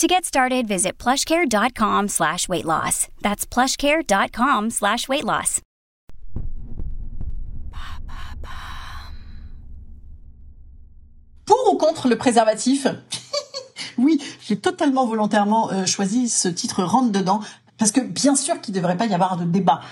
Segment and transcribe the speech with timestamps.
[0.00, 3.08] To get started, visit plushcare.com slash weight loss.
[3.20, 5.60] That's plushcare.com slash weight loss.
[11.44, 12.86] Pour ou contre le préservatif?
[13.98, 17.40] Oui, j'ai totalement volontairement euh, choisi ce titre rentre dedans
[17.76, 19.82] parce que bien sûr qu'il ne devrait pas y avoir de débat.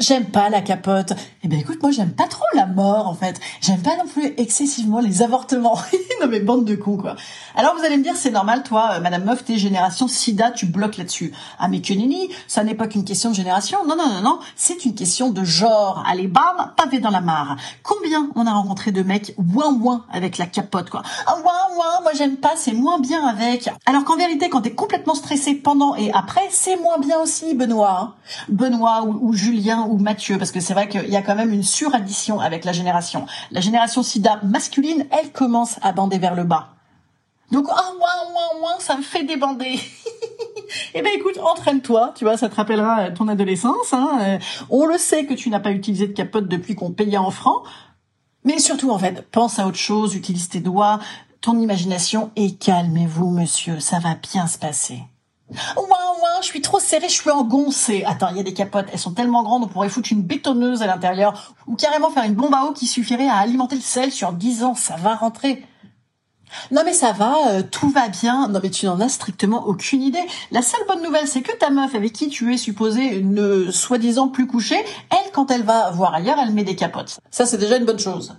[0.00, 1.12] J'aime pas la capote.
[1.44, 3.38] Eh ben écoute, moi j'aime pas trop la mort en fait.
[3.60, 5.78] J'aime pas non plus excessivement les avortements.
[6.20, 7.14] non mais bande de cons quoi.
[7.54, 10.66] Alors vous allez me dire c'est normal toi, euh, Madame Meuf, t'es génération SIDA, tu
[10.66, 11.32] bloques là-dessus.
[11.60, 13.86] Ah mais que nini, ça n'est pas qu'une question de génération.
[13.86, 16.02] Non non non non, c'est une question de genre.
[16.08, 17.56] Allez bam, pavé dans la mare.
[17.84, 21.02] Combien on a rencontré de mecs ouin ouin avec la capote quoi.
[21.26, 21.36] Ah
[21.76, 23.68] ouin, moi j'aime pas, c'est moins bien avec.
[23.86, 27.98] Alors qu'en vérité quand t'es complètement stressé pendant et après, c'est moins bien aussi Benoît.
[28.00, 28.14] hein.
[28.48, 31.62] Benoît ou, Julien ou Mathieu, parce que c'est vrai qu'il y a quand même une
[31.62, 33.26] suraddition avec la génération.
[33.50, 36.68] La génération sida masculine, elle commence à bander vers le bas.
[37.50, 39.78] Donc, ah, ouin, ouin, ouin, ça me fait débander.
[40.94, 44.18] eh ben, écoute, entraîne-toi, tu vois, ça te rappellera euh, ton adolescence, hein.
[44.22, 44.38] Euh,
[44.70, 47.62] On le sait que tu n'as pas utilisé de capote depuis qu'on payait en francs.
[48.44, 51.00] Mais surtout, en fait, pense à autre chose, utilise tes doigts,
[51.44, 55.02] ton imagination et calmez-vous, monsieur, ça va bien se passer.
[55.76, 58.02] Ouin, ouin, je suis trop serrée, je suis engoncée.
[58.06, 60.80] Attends, il y a des capotes, elles sont tellement grandes, on pourrait foutre une bétonneuse
[60.80, 64.10] à l'intérieur, ou carrément faire une bombe à eau qui suffirait à alimenter le sel
[64.10, 65.62] sur 10 ans, ça va rentrer.
[66.70, 68.48] Non mais ça va, euh, tout va bien.
[68.48, 70.24] Non mais tu n'en as strictement aucune idée.
[70.50, 74.28] La seule bonne nouvelle, c'est que ta meuf avec qui tu es supposé ne soi-disant
[74.28, 77.18] plus coucher, elle, quand elle va voir ailleurs, elle met des capotes.
[77.30, 78.34] Ça, c'est déjà une bonne chose.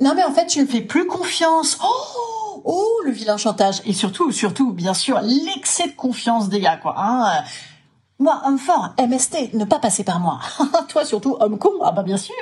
[0.00, 1.78] Non mais en fait, tu ne fais plus confiance.
[1.82, 2.27] Oh,
[2.64, 3.82] oh, le vilain chantage.
[3.84, 6.94] Et surtout, surtout, bien sûr, l'excès de confiance des gars, quoi.
[6.96, 7.42] Hein.
[8.20, 10.40] Moi, homme fort, MST, ne pas passer par moi.
[10.88, 12.34] Toi surtout, homme con, ah bah bien sûr.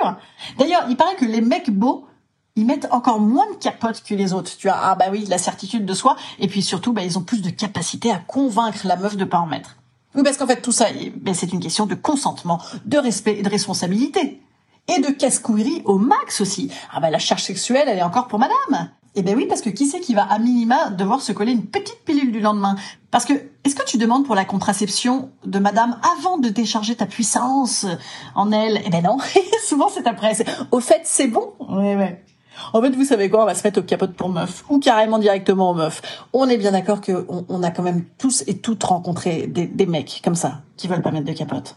[0.57, 2.07] D'ailleurs, il paraît que les mecs beaux,
[2.55, 4.57] ils mettent encore moins de capotes que les autres.
[4.57, 6.15] Tu vois, ah bah oui, la certitude de soi.
[6.39, 9.37] Et puis surtout, bah, ils ont plus de capacité à convaincre la meuf de pas
[9.37, 9.77] en mettre.
[10.15, 13.37] Oui, parce qu'en fait, tout ça, eh, ben, c'est une question de consentement, de respect
[13.37, 14.41] et de responsabilité.
[14.87, 16.71] Et de casse-couillerie au max aussi.
[16.91, 18.89] Ah bah la charge sexuelle, elle est encore pour madame.
[19.19, 21.65] Eh ben oui, parce que qui c'est qui va à minima devoir se coller une
[21.65, 22.75] petite pilule du lendemain?
[23.09, 23.33] Parce que,
[23.63, 27.87] est-ce que tu demandes pour la contraception de madame avant de décharger ta puissance
[28.35, 28.79] en elle?
[28.85, 29.17] Eh ben non,
[29.67, 30.33] souvent c'est après.
[30.69, 32.23] Au fait, c'est bon Ouais, ouais.
[32.73, 33.41] En fait, vous savez quoi?
[33.41, 36.03] On va se mettre au capote pour meuf, ou carrément directement aux meufs.
[36.31, 39.65] On est bien d'accord que on, on a quand même tous et toutes rencontré des,
[39.65, 41.75] des mecs comme ça, qui veulent pas mettre de capote.